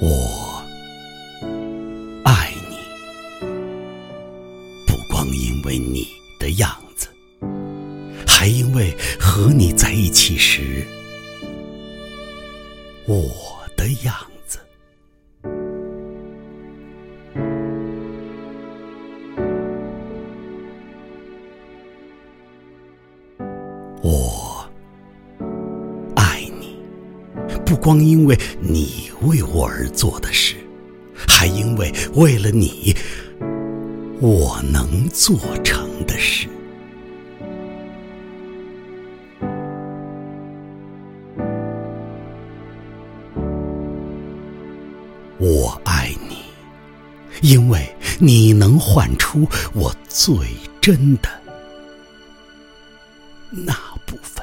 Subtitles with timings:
[0.00, 0.62] 我
[2.24, 2.76] 爱你，
[4.86, 6.06] 不光因为你
[6.38, 7.08] 的样子，
[8.26, 10.86] 还因为和你在一起时
[13.06, 13.28] 我
[13.76, 14.37] 的样子。
[27.68, 30.56] 不光因为你为我而做的事，
[31.14, 32.96] 还因为为了你，
[34.22, 36.48] 我能做成的事。
[45.36, 46.38] 我爱你，
[47.42, 47.86] 因为
[48.18, 50.34] 你能唤出我最
[50.80, 51.28] 真的
[53.50, 53.74] 那
[54.06, 54.37] 部分。